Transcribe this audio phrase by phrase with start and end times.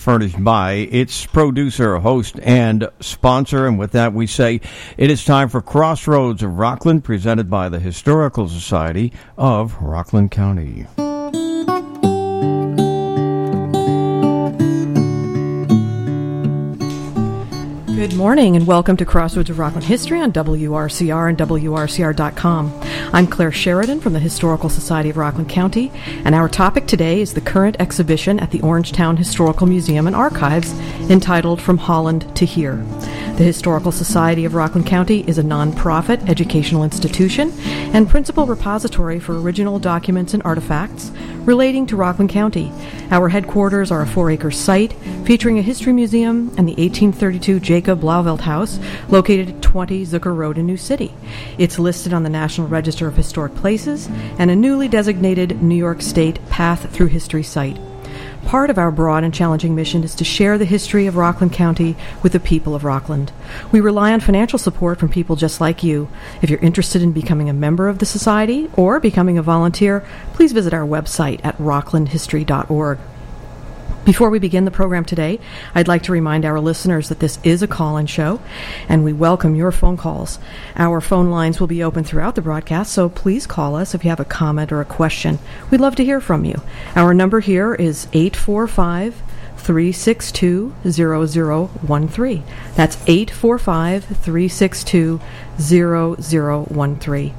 [0.00, 3.66] furnished by its producer, host, and sponsor.
[3.66, 4.60] And with that, we say
[4.96, 10.86] it is time for Crossroads of Rockland, presented by the Historical Society of Rockland County.
[18.00, 22.80] Good morning and welcome to Crossroads of Rockland History on WRCR and WRCR.com.
[23.12, 25.92] I'm Claire Sheridan from the Historical Society of Rockland County,
[26.24, 30.72] and our topic today is the current exhibition at the Orangetown Historical Museum and Archives
[31.10, 32.76] entitled From Holland to Here.
[33.36, 37.52] The Historical Society of Rockland County is a nonprofit educational institution
[37.92, 41.10] and principal repository for original documents and artifacts
[41.44, 42.72] relating to Rockland County.
[43.10, 44.92] Our headquarters are a four acre site
[45.24, 50.58] featuring a history museum and the 1832 Jacob Blauvelt House located at 20 Zukor Road
[50.58, 51.14] in New City.
[51.58, 54.08] It's listed on the National Register of Historic Places
[54.38, 57.78] and a newly designated New York State Path Through History site.
[58.46, 61.94] Part of our broad and challenging mission is to share the history of Rockland County
[62.22, 63.32] with the people of Rockland.
[63.70, 66.08] We rely on financial support from people just like you.
[66.42, 70.52] If you're interested in becoming a member of the Society or becoming a volunteer, please
[70.52, 72.98] visit our website at rocklandhistory.org.
[74.04, 75.38] Before we begin the program today,
[75.74, 78.40] I'd like to remind our listeners that this is a call in show
[78.88, 80.38] and we welcome your phone calls.
[80.74, 84.08] Our phone lines will be open throughout the broadcast, so please call us if you
[84.08, 85.38] have a comment or a question.
[85.70, 86.62] We'd love to hear from you.
[86.96, 89.22] Our number here is 845
[89.58, 92.42] 362 0013.
[92.74, 95.20] That's 845 362
[95.58, 97.34] 0013.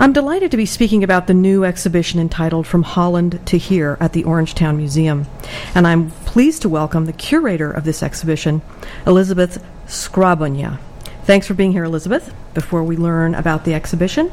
[0.00, 4.12] I'm delighted to be speaking about the new exhibition entitled From Holland to Here at
[4.12, 5.26] the Orangetown Museum.
[5.74, 8.62] And I'm pleased to welcome the curator of this exhibition,
[9.08, 10.78] Elizabeth Skrabonja.
[11.24, 12.32] Thanks for being here, Elizabeth.
[12.54, 14.30] Before we learn about the exhibition,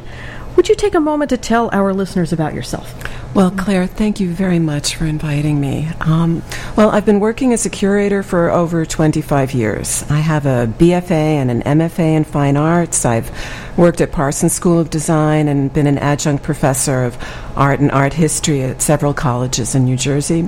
[0.55, 2.93] would you take a moment to tell our listeners about yourself?
[3.35, 5.89] Well, Claire, thank you very much for inviting me.
[5.99, 6.41] Um,
[6.77, 10.05] well, I've been working as a curator for over 25 years.
[10.09, 13.03] I have a BFA and an MFA in fine arts.
[13.03, 13.29] I've
[13.77, 17.17] worked at Parsons School of Design and been an adjunct professor of
[17.57, 20.47] art and art history at several colleges in New Jersey.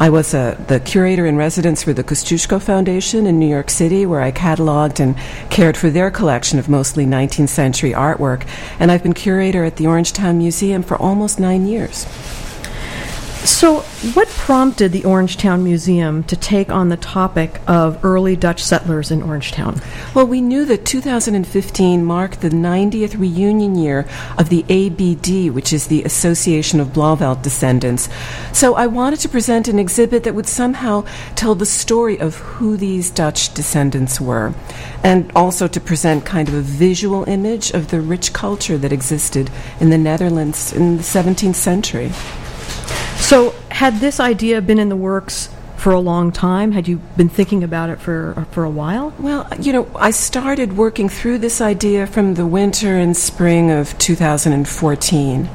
[0.00, 4.06] I was a, the curator in residence for the Kosciuszko Foundation in New York City,
[4.06, 5.16] where I cataloged and
[5.50, 8.44] cared for their collection of mostly 19th century artwork.
[8.80, 12.06] And I've been curator at the Orangetown Museum for almost nine years.
[13.44, 13.80] So,
[14.14, 19.20] what prompted the Orangetown Museum to take on the topic of early Dutch settlers in
[19.20, 19.84] Orangetown?
[20.14, 25.88] Well, we knew that 2015 marked the 90th reunion year of the ABD, which is
[25.88, 28.08] the Association of Blauvelt Descendants.
[28.54, 32.78] So, I wanted to present an exhibit that would somehow tell the story of who
[32.78, 34.54] these Dutch descendants were,
[35.02, 39.50] and also to present kind of a visual image of the rich culture that existed
[39.80, 42.10] in the Netherlands in the 17th century.
[43.24, 45.48] So, had this idea been in the works
[45.78, 46.72] for a long time?
[46.72, 49.14] Had you been thinking about it for for a while?
[49.18, 53.98] Well, you know, I started working through this idea from the winter and spring of
[53.98, 55.48] 2014.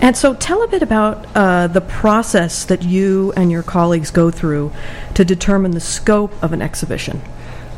[0.00, 4.32] And so, tell a bit about uh, the process that you and your colleagues go
[4.32, 4.72] through
[5.14, 7.22] to determine the scope of an exhibition.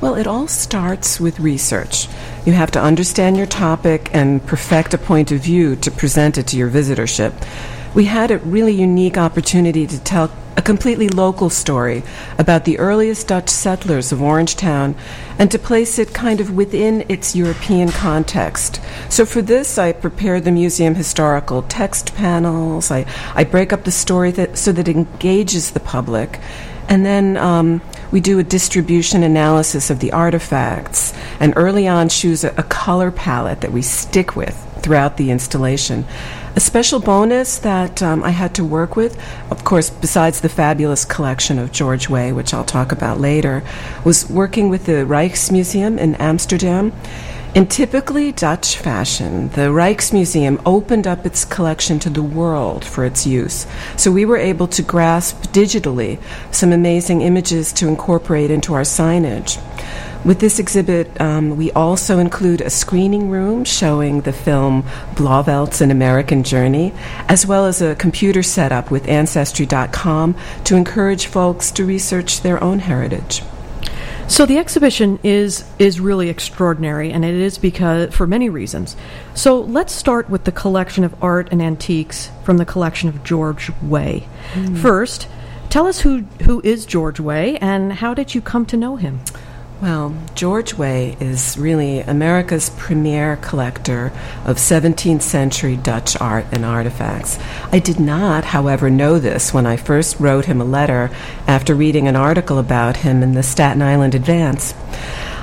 [0.00, 2.09] Well, it all starts with research.
[2.47, 6.47] You have to understand your topic and perfect a point of view to present it
[6.49, 7.34] to your visitorship
[7.95, 12.03] we had a really unique opportunity to tell a completely local story
[12.39, 14.95] about the earliest Dutch settlers of Orangetown
[15.39, 18.81] and to place it kind of within its European context.
[19.09, 22.91] So for this, I prepared the museum historical text panels.
[22.91, 26.39] I, I break up the story that, so that it engages the public.
[26.89, 27.81] And then um,
[28.11, 33.11] we do a distribution analysis of the artifacts, and early on choose a, a color
[33.11, 36.04] palette that we stick with throughout the installation.
[36.54, 39.19] A special bonus that um, I had to work with,
[39.50, 43.62] of course, besides the fabulous collection of George Way, which I'll talk about later,
[44.04, 46.93] was working with the Rijksmuseum in Amsterdam.
[47.55, 53.27] In typically Dutch fashion, the Rijksmuseum opened up its collection to the world for its
[53.27, 53.67] use.
[53.99, 56.19] So we were able to grasp digitally
[56.51, 59.61] some amazing images to incorporate into our signage.
[60.25, 64.85] With this exhibit, um, we also include a screening room showing the film
[65.15, 66.94] Blauvelt's An American Journey,
[67.29, 72.79] as well as a computer setup with Ancestry.com to encourage folks to research their own
[72.79, 73.43] heritage.
[74.29, 78.97] So the exhibition is is really extraordinary, and it is because for many reasons.
[79.35, 83.71] So let's start with the collection of art and antiques from the collection of George
[83.83, 84.27] Way.
[84.55, 84.79] Mm.
[84.79, 85.29] First,
[85.71, 89.21] tell us who who is George Way, and how did you come to know him?
[89.82, 94.12] Well, George Way is really America's premier collector
[94.44, 97.37] of 17th century Dutch art and artifacts.
[97.73, 101.11] I did not, however, know this when I first wrote him a letter
[101.49, 104.73] after reading an article about him in the Staten Island Advance.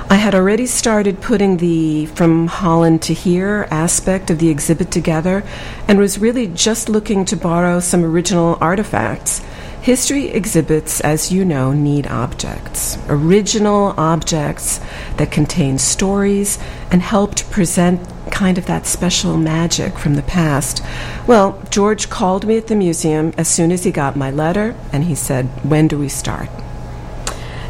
[0.08, 5.44] I had already started putting the from Holland to here aspect of the exhibit together
[5.86, 9.42] and was really just looking to borrow some original artifacts.
[9.82, 14.78] History exhibits, as you know, need objects, original objects
[15.16, 16.58] that contain stories
[16.90, 20.82] and help to present kind of that special magic from the past.
[21.26, 25.04] Well, George called me at the museum as soon as he got my letter, and
[25.04, 26.50] he said, When do we start?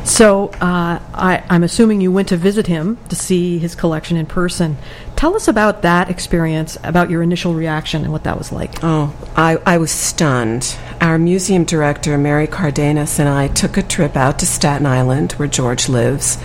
[0.02, 4.26] So uh, I, I'm assuming you went to visit him to see his collection in
[4.26, 4.78] person.
[5.20, 8.82] Tell us about that experience, about your initial reaction and what that was like.
[8.82, 10.78] Oh, I, I was stunned.
[10.98, 15.46] Our museum director, Mary Cardenas, and I took a trip out to Staten Island, where
[15.46, 16.38] George lives.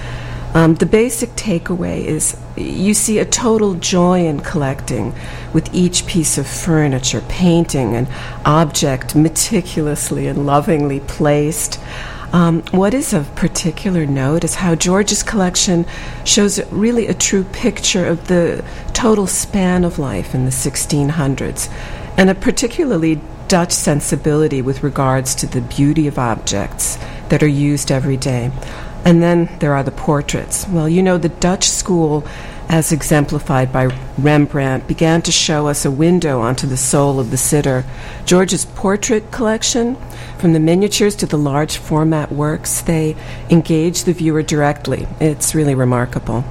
[0.54, 5.16] Um, the basic takeaway is you see a total joy in collecting
[5.54, 8.10] with each piece of furniture, painting, and
[8.44, 11.80] object meticulously and lovingly placed.
[12.36, 15.86] Um, what is of particular note is how George's collection
[16.26, 18.62] shows really a true picture of the
[18.92, 21.72] total span of life in the 1600s,
[22.18, 26.98] and a particularly Dutch sensibility with regards to the beauty of objects
[27.30, 28.52] that are used every day.
[29.06, 30.68] And then there are the portraits.
[30.68, 32.28] Well, you know, the Dutch school
[32.70, 33.86] as exemplified by
[34.18, 37.86] Rembrandt, began to show us a window onto the soul of the sitter.
[38.26, 39.96] George's portrait collection,
[40.40, 43.16] from the miniatures to the large format works, they
[43.50, 45.08] engage the viewer directly.
[45.20, 46.44] It's really remarkable.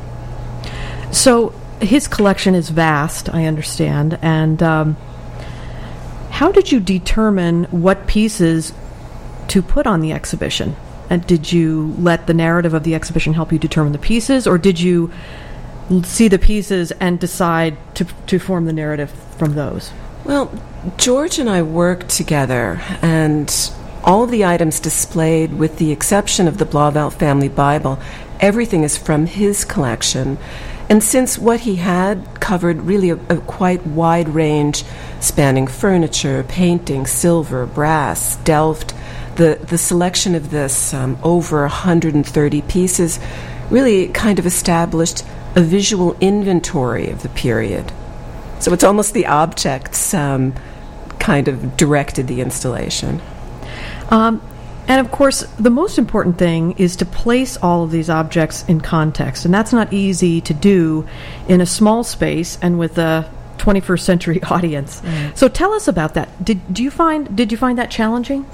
[1.12, 4.96] So, his collection is vast, I understand, and um,
[6.30, 8.72] how did you determine what pieces
[9.48, 10.76] to put on the exhibition?
[11.10, 14.58] And did you let the narrative of the exhibition help you determine the pieces, or
[14.58, 15.12] did you
[16.02, 19.90] see the pieces and decide to, to form the narrative from those?
[20.24, 20.50] Well,
[20.96, 23.52] George and I worked together, and
[24.02, 27.98] all the items displayed, with the exception of the Blauvelt family Bible,
[28.40, 30.38] everything is from his collection.
[30.88, 34.84] And since what he had covered really a, a quite wide range,
[35.20, 38.94] spanning furniture, painting, silver, brass, Delft,
[39.36, 43.18] the, the selection of this um, over 130 pieces
[43.70, 47.92] really kind of established a visual inventory of the period.
[48.60, 50.54] So it's almost the objects um,
[51.18, 53.20] kind of directed the installation.
[54.10, 54.42] Um,
[54.86, 58.80] and of course, the most important thing is to place all of these objects in
[58.80, 59.44] context.
[59.44, 61.06] And that's not easy to do
[61.48, 65.00] in a small space and with a 21st century audience.
[65.00, 65.36] Mm.
[65.36, 66.44] So tell us about that.
[66.44, 68.46] Did, do you find, did you find that challenging?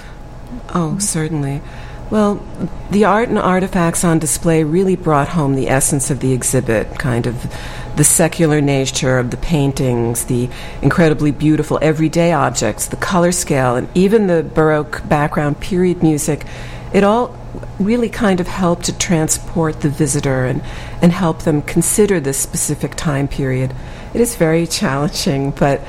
[0.74, 1.62] Oh, certainly.
[2.10, 2.44] Well,
[2.90, 7.24] the art and artifacts on display really brought home the essence of the exhibit, kind
[7.26, 7.54] of
[7.96, 10.50] the secular nature of the paintings, the
[10.82, 16.46] incredibly beautiful everyday objects, the color scale, and even the Baroque background period music.
[16.92, 17.36] It all
[17.78, 20.62] really kind of helped to transport the visitor and,
[21.00, 23.72] and help them consider this specific time period.
[24.14, 25.80] It is very challenging, but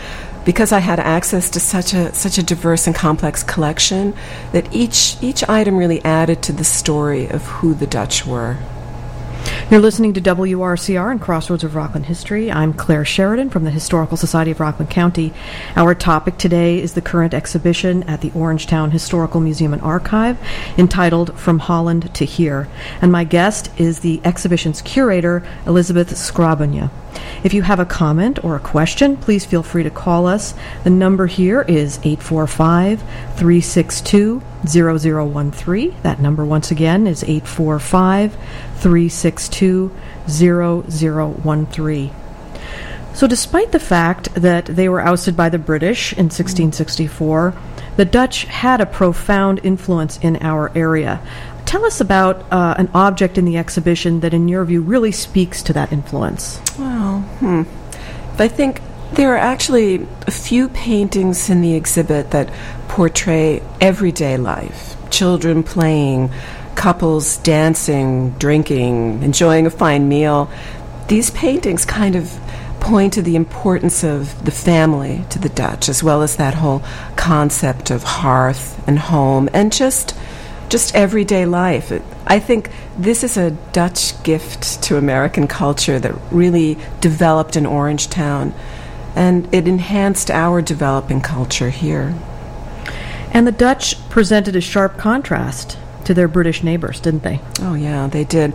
[0.45, 4.13] because I had access to such a such a diverse and complex collection
[4.51, 8.57] that each each item really added to the story of who the Dutch were.
[9.71, 12.51] You're listening to WRCR and Crossroads of Rockland History.
[12.51, 15.31] I'm Claire Sheridan from the Historical Society of Rockland County.
[15.77, 20.37] Our topic today is the current exhibition at the Orangetown Historical Museum and Archive
[20.77, 22.67] entitled From Holland to Here.
[23.01, 26.91] And my guest is the exhibition's curator, Elizabeth Skrabonja.
[27.43, 30.53] If you have a comment or a question, please feel free to call us.
[30.83, 32.99] The number here is 845
[33.35, 35.95] 362 0013.
[36.03, 38.33] That number, once again, is 845
[38.81, 39.60] 362
[40.27, 42.11] 0013.
[43.13, 47.53] So, despite the fact that they were ousted by the British in 1664,
[47.97, 51.21] the Dutch had a profound influence in our area.
[51.65, 55.61] Tell us about uh, an object in the exhibition that, in your view, really speaks
[55.63, 56.61] to that influence.
[56.79, 57.63] Well, hmm.
[58.39, 58.81] I think
[59.13, 62.49] there are actually a few paintings in the exhibit that
[62.87, 66.31] portray everyday life children playing,
[66.81, 70.49] couples dancing, drinking, enjoying a fine meal.
[71.09, 72.35] These paintings kind of
[72.79, 76.81] point to the importance of the family to the Dutch, as well as that whole
[77.15, 80.15] concept of hearth and home and just
[80.69, 81.93] just everyday life.
[82.25, 88.53] I think this is a Dutch gift to American culture that really developed in Orangetown,
[89.15, 92.15] and it enhanced our developing culture here.
[93.31, 97.39] And the Dutch presented a sharp contrast to their British neighbors, didn't they?
[97.59, 98.53] Oh, yeah, they did.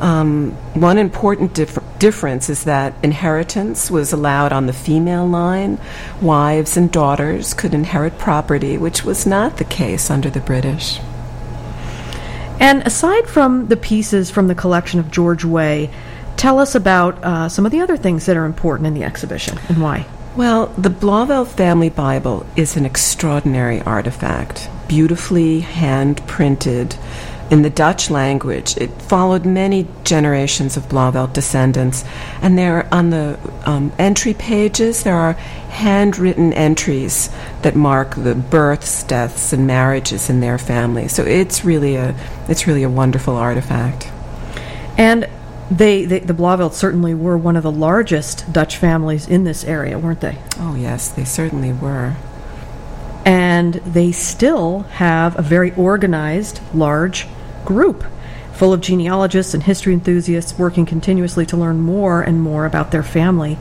[0.00, 5.78] Um, one important dif- difference is that inheritance was allowed on the female line.
[6.20, 10.98] Wives and daughters could inherit property, which was not the case under the British.
[12.60, 15.90] And aside from the pieces from the collection of George Way,
[16.36, 19.58] tell us about uh, some of the other things that are important in the exhibition
[19.68, 20.06] and why.
[20.36, 26.96] Well, the Blauvelt Family Bible is an extraordinary artifact, beautifully hand printed
[27.50, 28.76] in the Dutch language.
[28.76, 32.04] It followed many generations of Blauvelt descendants,
[32.40, 37.30] and there on the um, entry pages there are handwritten entries
[37.62, 41.08] that mark the births, deaths, and marriages in their family.
[41.08, 42.14] So it's really a
[42.48, 44.10] it's really a wonderful artifact.
[44.96, 45.28] And
[45.70, 49.98] they, they, the Blauvelts certainly were one of the largest Dutch families in this area,
[49.98, 50.38] weren't they?
[50.58, 52.16] Oh yes, they certainly were.
[53.54, 57.28] And they still have a very organized, large
[57.64, 58.02] group
[58.52, 63.04] full of genealogists and history enthusiasts working continuously to learn more and more about their
[63.04, 63.56] family.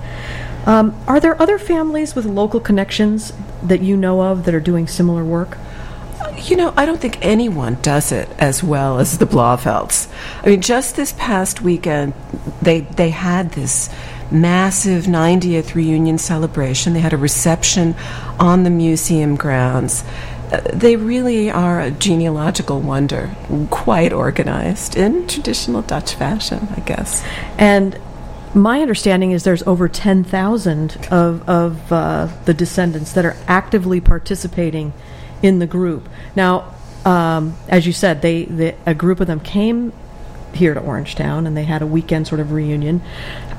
[0.65, 4.87] Um, are there other families with local connections that you know of that are doing
[4.87, 5.59] similar work?
[6.37, 10.07] You know, I don't think anyone does it as well as the Blauvelts.
[10.41, 12.13] I mean, just this past weekend,
[12.63, 13.89] they they had this
[14.33, 16.93] massive 90th reunion celebration.
[16.93, 17.95] They had a reception
[18.39, 20.03] on the museum grounds.
[20.51, 23.35] Uh, they really are a genealogical wonder,
[23.69, 27.25] quite organized in traditional Dutch fashion, I guess.
[27.57, 27.99] And
[28.53, 34.93] my understanding is there's over 10,000 of, of uh, the descendants that are actively participating
[35.41, 36.07] in the group.
[36.35, 36.73] Now,
[37.05, 39.91] um, as you said, they, they, a group of them came
[40.55, 43.01] here to Orangetown and they had a weekend sort of reunion.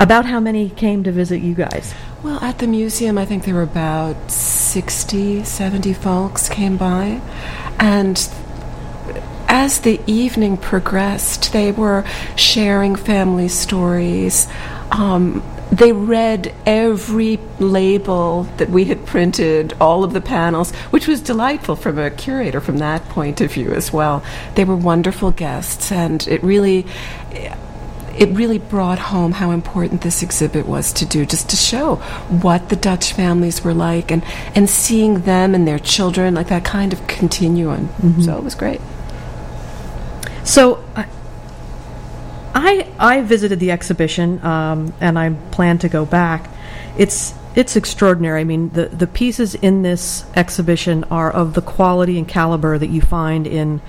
[0.01, 1.95] About how many came to visit you guys?
[2.23, 7.21] Well, at the museum, I think there were about 60, 70 folks came by.
[7.79, 8.29] And
[9.49, 12.05] as the evening progressed, they were
[12.37, 14.49] sharing family stories.
[14.91, 15.43] Um,
[15.79, 21.77] they read every label that we had printed, all of the panels, which was delightful
[21.77, 24.25] from a curator from that point of view as well.
[24.55, 26.87] They were wonderful guests, and it really.
[28.17, 31.97] It really brought home how important this exhibit was to do, just to show
[32.29, 34.23] what the Dutch families were like and,
[34.55, 37.89] and seeing them and their children, like that kind of continuum.
[37.89, 38.21] Mm-hmm.
[38.21, 38.81] So it was great.
[40.45, 40.85] So,
[42.55, 46.49] I I visited the exhibition um, and I plan to go back.
[46.97, 48.41] It's it's extraordinary.
[48.41, 52.89] I mean, the the pieces in this exhibition are of the quality and caliber that
[52.89, 53.81] you find in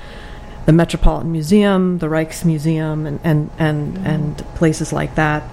[0.65, 4.05] the Metropolitan Museum, the Rijksmuseum, and and and, mm.
[4.05, 5.43] and places like that.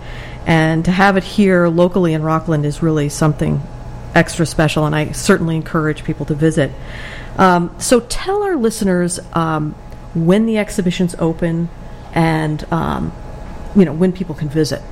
[0.47, 3.63] And to have it here locally in Rockland is really something
[4.15, 6.73] extra special, and I certainly encourage people to visit.
[7.39, 9.73] Um, so tell our listeners um,
[10.15, 11.69] when the exhibition's open,
[12.13, 13.13] and um,
[13.77, 14.83] you know when people can visit.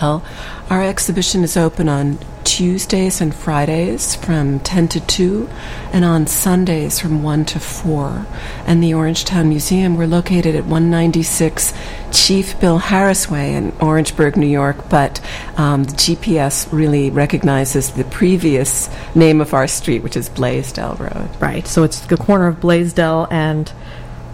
[0.00, 0.24] Well,
[0.70, 5.48] our exhibition is open on Tuesdays and Fridays from 10 to 2,
[5.92, 8.26] and on Sundays from 1 to 4.
[8.66, 11.74] And the Orangetown Museum, we're located at 196
[12.12, 15.20] Chief Bill Harris Way in Orangeburg, New York, but
[15.56, 21.30] um, the GPS really recognizes the previous name of our street, which is Blaisdell Road.
[21.40, 23.70] Right, so it's the corner of Blaisdell and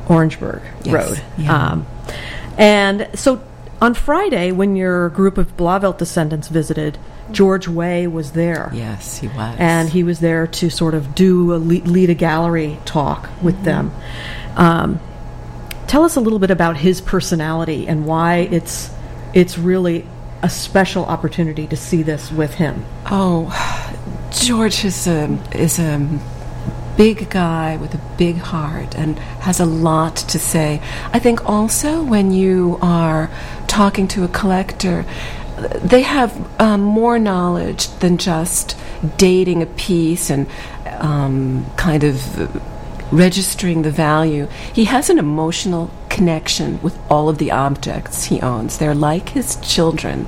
[0.08, 0.94] Orangeburg yes.
[0.94, 1.22] Road.
[1.36, 1.72] Yeah.
[1.72, 1.86] Um,
[2.56, 3.42] and so
[3.80, 6.98] on Friday, when your group of Blauvelt descendants visited,
[7.30, 8.70] George Way was there.
[8.72, 9.56] Yes, he was.
[9.58, 13.64] And he was there to sort of do a lead a gallery talk with mm-hmm.
[13.64, 13.92] them.
[14.56, 15.00] Um,
[15.86, 18.90] tell us a little bit about his personality and why it's
[19.34, 20.06] it's really
[20.42, 22.84] a special opportunity to see this with him.
[23.06, 23.52] Oh,
[24.32, 25.98] George is a is a
[26.96, 30.80] big guy with a big heart and has a lot to say.
[31.12, 33.30] I think also when you are
[33.66, 35.04] talking to a collector,
[35.82, 38.76] they have um, more knowledge than just
[39.16, 40.46] dating a piece and
[40.98, 42.12] um, kind of
[43.12, 44.46] registering the value.
[44.72, 48.78] He has an emotional connection with all of the objects he owns.
[48.78, 50.26] They're like his children.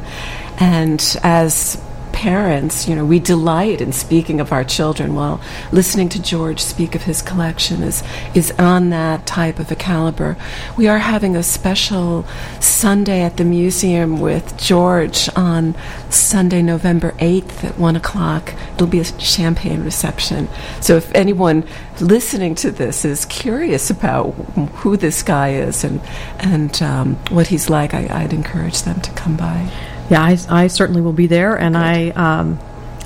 [0.61, 1.83] And as
[2.19, 6.97] parents, you know, we delight in speaking of our children while listening to George speak
[6.97, 8.03] of his collection is,
[8.35, 10.37] is on that type of a caliber.
[10.77, 12.27] We are having a special
[12.59, 15.77] Sunday at the museum with George on
[16.11, 18.53] Sunday, November 8th at 1 o'clock.
[18.75, 20.49] It'll be a champagne reception.
[20.81, 21.63] So if anyone
[22.01, 24.33] listening to this is curious about
[24.81, 26.01] who this guy is and,
[26.41, 29.71] and um, what he's like, I, I'd encourage them to come by.
[30.11, 31.77] Yeah, I, I certainly will be there, and.
[31.77, 32.59] I um,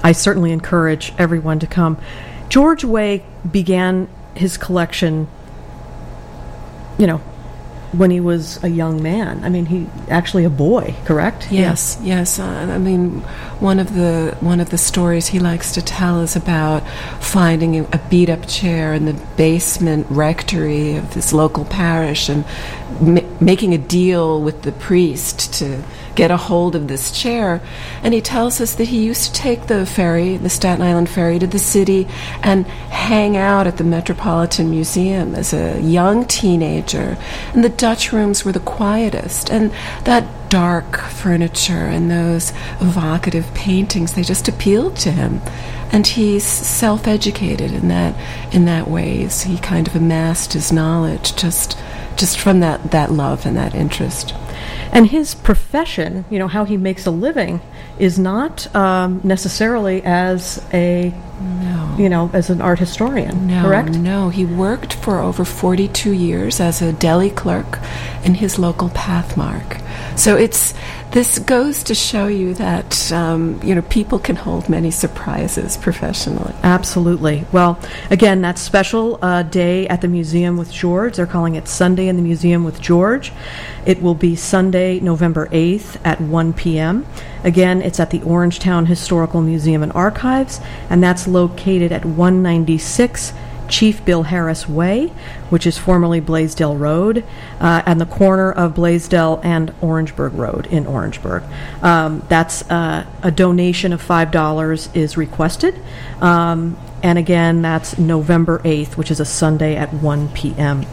[0.02, 1.98] I certainly encourage everyone to come.
[2.48, 5.28] George Way began his collection,
[6.98, 7.18] you know,
[7.92, 9.44] when he was a young man.
[9.44, 11.52] I mean, he actually a boy, correct?
[11.52, 12.38] Yes, yes.
[12.38, 13.20] Uh, I mean,
[13.60, 16.80] one of the one of the stories he likes to tell is about
[17.20, 22.44] finding a beat up chair in the basement rectory of this local parish and
[23.00, 25.82] ma- making a deal with the priest to
[26.14, 27.60] get a hold of this chair.
[28.02, 31.38] And he tells us that he used to take the ferry, the Staten Island ferry,
[31.38, 32.06] to the city
[32.42, 37.16] and hang out at the Metropolitan Museum as a young teenager.
[37.52, 39.50] And the Dutch rooms were the quietest.
[39.50, 39.72] And
[40.04, 42.50] that dark furniture and those
[42.80, 45.40] evocative paintings, they just appealed to him.
[45.90, 48.14] And he's self-educated in that
[48.52, 49.28] in that way.
[49.28, 51.78] So he kind of amassed his knowledge just
[52.16, 54.34] just from that, that love and that interest.
[54.92, 57.62] And his profession, you know, how he makes a living,
[57.98, 61.96] is not um, necessarily as a, no.
[61.98, 63.46] you know, as an art historian.
[63.46, 63.92] No, correct?
[63.92, 67.78] No, he worked for over 42 years as a deli clerk
[68.22, 69.81] in his local Pathmark.
[70.16, 70.74] So it's
[71.12, 76.54] this goes to show you that um, you know people can hold many surprises professionally.
[76.62, 77.44] Absolutely.
[77.52, 77.78] Well,
[78.10, 81.16] again, that special uh, day at the museum with George.
[81.16, 83.32] They're calling it Sunday in the Museum with George.
[83.84, 87.06] It will be Sunday, November eighth at 1 p.m.
[87.44, 93.32] Again, it's at the Orangetown Historical Museum and Archives, and that's located at 196.
[93.72, 95.08] Chief Bill Harris Way,
[95.48, 97.24] which is formerly Blaisdell Road,
[97.58, 101.42] uh, and the corner of Blaisdell and Orangeburg Road in Orangeburg.
[101.80, 105.80] Um, that's uh, a donation of $5 is requested.
[106.20, 110.84] Um, and again, that's November 8th, which is a Sunday at 1 p.m.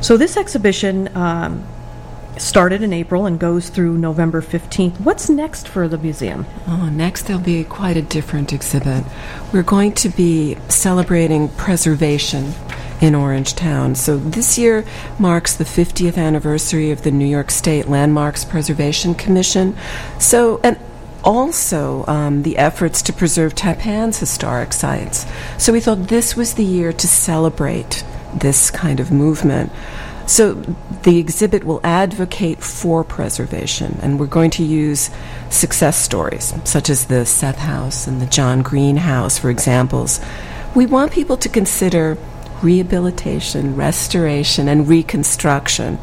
[0.00, 1.66] So this exhibition um,
[2.38, 5.00] started in April and goes through November 15th.
[5.00, 6.46] What's next for the museum?
[6.66, 9.04] Oh, next there'll be quite a different exhibit.
[9.52, 12.52] We're going to be celebrating preservation
[13.00, 13.96] in Orangetown.
[13.96, 14.84] So this year
[15.18, 19.76] marks the 50th anniversary of the New York State Landmarks Preservation Commission.
[20.18, 20.78] So, and
[21.24, 25.26] also um, the efforts to preserve Tappan's historic sites.
[25.58, 29.72] So we thought this was the year to celebrate this kind of movement.
[30.26, 30.54] So
[31.04, 35.08] the exhibit will advocate for preservation, and we're going to use
[35.50, 40.20] success stories, such as the Seth House and the John Green House, for examples.
[40.74, 42.18] We want people to consider
[42.60, 45.98] rehabilitation, restoration, and reconstruction,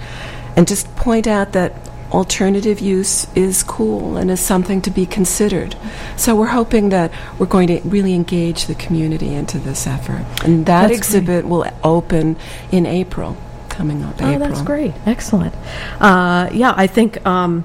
[0.56, 1.74] and just point out that
[2.12, 5.76] alternative use is cool and is something to be considered.
[6.16, 10.24] So we're hoping that we're going to really engage the community into this effort.
[10.46, 11.46] And that That's exhibit great.
[11.46, 12.38] will open
[12.72, 13.36] in April
[13.74, 14.16] coming up.
[14.22, 14.40] Oh, April.
[14.40, 14.94] that's great.
[15.06, 15.54] Excellent.
[16.00, 17.64] Uh, yeah, I think um,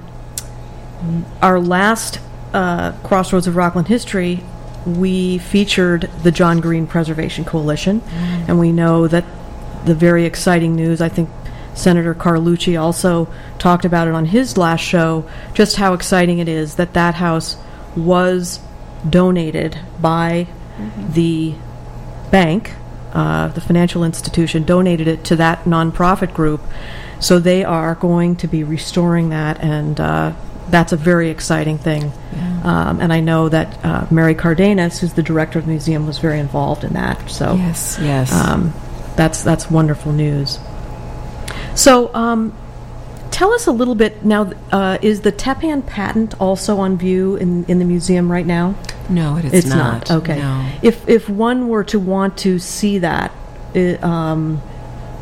[1.41, 2.19] our last
[2.53, 4.43] uh, Crossroads of Rockland history,
[4.85, 8.01] we featured the John Green Preservation Coalition,
[8.47, 9.25] and we know that
[9.85, 11.29] the very exciting news, I think
[11.73, 16.75] Senator Carlucci also talked about it on his last show, just how exciting it is
[16.75, 17.57] that that house
[17.95, 18.59] was
[19.09, 20.47] donated by
[21.13, 21.55] the
[22.31, 22.73] bank,
[23.13, 26.61] uh, the financial institution, donated it to that nonprofit group.
[27.19, 30.33] So they are going to be restoring that, and uh,
[30.69, 32.11] that's a very exciting thing.
[32.63, 36.19] Um, and I know that uh, Mary Cardenas, who's the director of the museum, was
[36.19, 37.29] very involved in that.
[37.29, 38.31] So Yes, yes.
[38.33, 38.73] um,
[39.15, 40.59] that's that's wonderful news.
[41.75, 42.53] So, um,
[43.31, 44.51] tell us a little bit now.
[44.71, 48.75] Uh, is the Tappan patent also on view in, in the museum right now?
[49.09, 50.09] No, it is it's not.
[50.11, 50.37] Okay.
[50.37, 50.69] No.
[50.81, 53.31] If if one were to want to see that,
[53.75, 54.61] i um,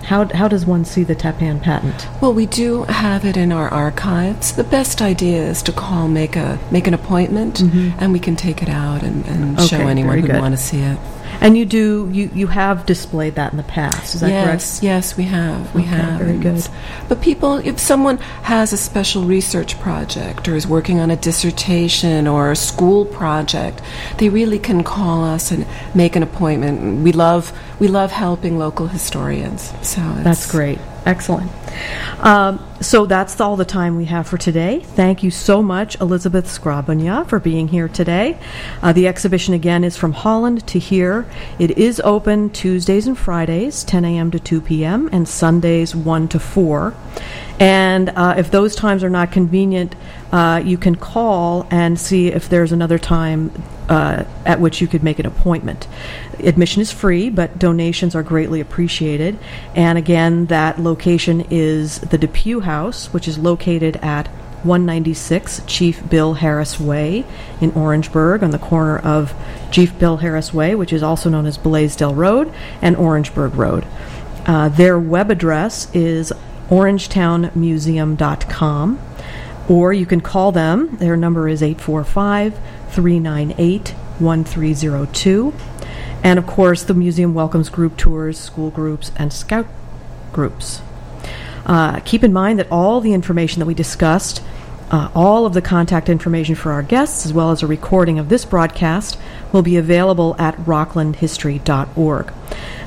[0.03, 2.07] how how does one see the Tappan patent?
[2.21, 4.53] Well, we do have it in our archives.
[4.53, 8.61] The best idea is to call, make a make an appointment, and we can take
[8.63, 9.87] it out and, and show Mm-hmm.
[9.87, 10.97] Anyone who want to see it.
[11.39, 14.15] And you do you you have displayed that in the past?
[14.15, 14.83] Is that yes, correct?
[14.83, 15.73] yes, we have.
[15.75, 16.19] We Okay, have.
[16.19, 16.67] very good.
[17.07, 22.27] But people, if someone has a special research project or is working on a dissertation
[22.27, 23.81] or a school project,
[24.17, 27.03] they really can call us and make an appointment.
[27.03, 29.71] We love we love helping local historians.
[29.83, 30.79] So it's, That's great.
[31.07, 31.49] Excellent.
[32.19, 34.81] Um, so that's all the time we have for today.
[34.81, 38.37] Thank you so much, Elizabeth Skrabonja, for being here today.
[38.81, 41.25] Uh, the exhibition again is from Holland to here.
[41.59, 44.31] It is open Tuesdays and Fridays, 10 a.m.
[44.31, 46.93] to 2 p.m., and Sundays, 1 to 4.
[47.57, 49.95] And uh, if those times are not convenient,
[50.31, 53.51] uh, you can call and see if there's another time
[53.89, 55.87] uh, at which you could make an appointment.
[56.39, 59.39] Admission is free, but donations are greatly appreciated.
[59.75, 64.27] And again, that location is the Depew House, which is located at
[64.63, 67.25] 196 Chief Bill Harris Way
[67.61, 69.33] in Orangeburg on the corner of
[69.71, 73.85] Chief Bill Harris Way, which is also known as Blaisdell Road, and Orangeburg Road.
[74.45, 76.33] Uh, their web address is
[76.69, 78.99] orangetownmuseum.com,
[79.69, 80.97] or you can call them.
[80.97, 85.53] Their number is 845 398 1302.
[86.23, 89.67] And of course, the museum welcomes group tours, school groups, and scout
[90.33, 90.81] groups.
[91.65, 94.41] Uh, keep in mind that all the information that we discussed,
[94.89, 98.29] uh, all of the contact information for our guests, as well as a recording of
[98.29, 99.17] this broadcast,
[99.51, 102.33] will be available at rocklandhistory.org.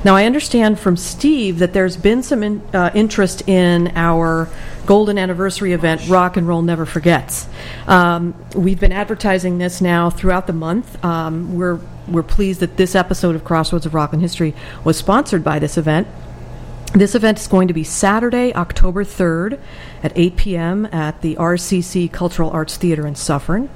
[0.03, 4.49] Now, I understand from Steve that there's been some in, uh, interest in our
[4.85, 7.47] golden anniversary event, Rock and Roll Never Forgets.
[7.87, 11.03] Um, we've been advertising this now throughout the month.
[11.03, 15.59] Um, we're we're pleased that this episode of Crossroads of Rockland History was sponsored by
[15.59, 16.07] this event.
[16.93, 19.61] This event is going to be Saturday, October 3rd
[20.03, 20.85] at 8 p.m.
[20.87, 23.69] at the RCC Cultural Arts Theater in Suffern.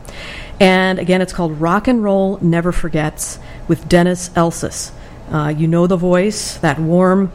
[0.60, 3.40] And again, it's called Rock and Roll Never Forgets
[3.70, 4.92] with Dennis Elsas.
[5.32, 7.32] Uh, you know the voice, that warm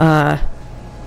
[0.00, 0.38] uh,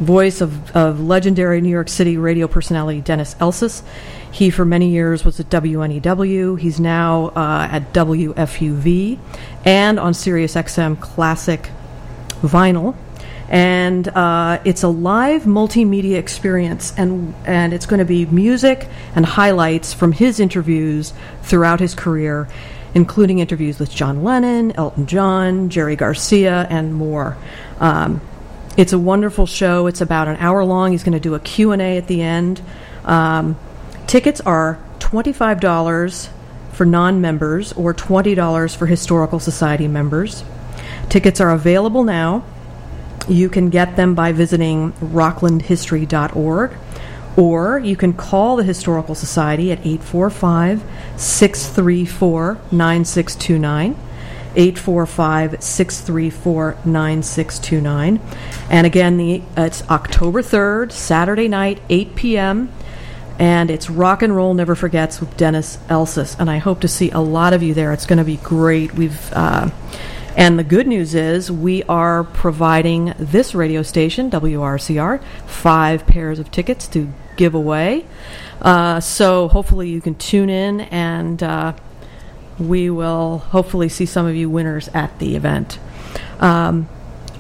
[0.04, 3.84] voice of, of legendary New York City radio personality Dennis Elsas.
[4.32, 6.60] He, for many years, was at WNEW.
[6.60, 9.20] He's now uh, at WFUV
[9.66, 11.70] and on Sirius XM Classic
[12.42, 12.96] Vinyl
[13.50, 19.26] and uh, it's a live multimedia experience and and it's going to be music and
[19.26, 21.14] highlights from his interviews
[21.44, 22.48] throughout his career
[22.96, 27.38] including interviews with John Lennon, Elton John, Jerry Garcia and more
[27.80, 28.22] um,
[28.78, 29.88] it's a wonderful show.
[29.88, 30.92] It's about an hour long.
[30.92, 32.62] He's going to do a Q&A at the end.
[33.06, 33.58] Um,
[34.08, 36.30] tickets are $25
[36.72, 40.44] for non-members or $20 for historical society members.
[41.10, 42.44] Tickets are available now.
[43.28, 46.72] You can get them by visiting rocklandhistory.org
[47.36, 50.84] or you can call the Historical Society at 845
[51.18, 53.96] 634 9629.
[54.56, 58.22] 845 634 9629.
[58.70, 62.72] And again, the, it's October 3rd, Saturday night, 8 p.m.
[63.40, 66.40] And it's Rock and Roll Never Forgets with Dennis Elsas.
[66.40, 67.92] And I hope to see a lot of you there.
[67.92, 68.94] It's going to be great.
[68.94, 69.34] We've.
[69.34, 69.70] Uh,
[70.36, 76.50] and the good news is we are providing this radio station, WRCR, five pairs of
[76.50, 78.06] tickets to give away.
[78.60, 81.74] Uh, so hopefully you can tune in and uh,
[82.60, 85.80] we will hopefully see some of you winners at the event.
[86.40, 86.88] Um,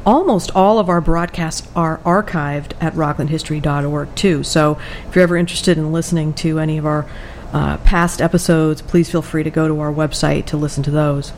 [0.09, 4.43] almost all of our broadcasts are archived at rocklandhistory.org, too.
[4.43, 7.05] So if you're ever interested in listening to any of our
[7.53, 11.35] uh, past episodes, please feel free to go to our website to listen to those.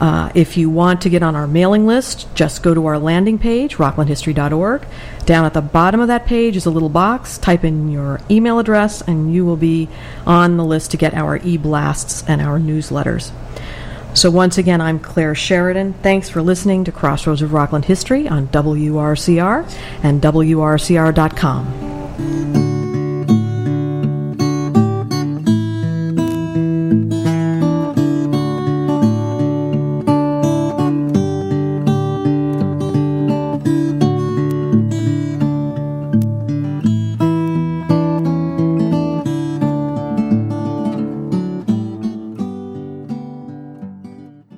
[0.00, 3.36] Uh, if you want to get on our mailing list, just go to our landing
[3.36, 4.86] page, rocklandhistory.org.
[5.26, 7.36] Down at the bottom of that page is a little box.
[7.36, 9.88] Type in your email address, and you will be
[10.24, 13.32] on the list to get our e blasts and our newsletters.
[14.14, 15.92] So, once again, I'm Claire Sheridan.
[16.02, 19.70] Thanks for listening to Crossroads of Rockland History on WRCR
[20.02, 21.87] and WRCR.com.